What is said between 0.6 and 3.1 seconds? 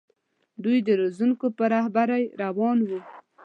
دوی د روزونکو په رهبرۍ روان وو.